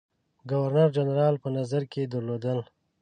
[0.49, 2.59] ګورنر جنرال په نظر کې درلودل.